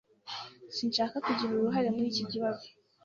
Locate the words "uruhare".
1.53-1.87